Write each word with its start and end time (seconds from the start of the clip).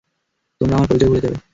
তোমরা 0.61 0.75
আমার 0.75 0.89
পরিচয় 0.89 1.09
ভুলে 1.09 1.23
যাবে। 1.25 1.37